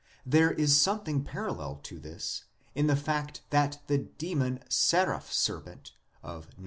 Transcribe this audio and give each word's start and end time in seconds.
There 0.25 0.49
is 0.49 0.81
something 0.81 1.23
parallel 1.23 1.75
to 1.83 1.99
this 1.99 2.45
in 2.73 2.87
the 2.87 2.95
fact 2.95 3.41
that 3.51 3.83
the 3.85 3.99
demon 3.99 4.61
saraph 4.67 5.31
serpent 5.31 5.91
of 6.23 6.47
Num. 6.57 6.59